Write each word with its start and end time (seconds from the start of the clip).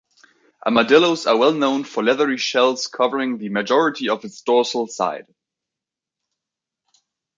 Armadillos 0.65 1.27
are 1.27 1.37
well 1.37 1.53
known 1.53 1.83
for 1.83 2.01
leathery 2.03 2.35
shells 2.37 2.87
covering 2.87 3.37
the 3.37 3.49
majority 3.49 4.09
of 4.09 4.25
its 4.25 4.41
dorsal 4.41 4.87
side. 4.87 5.27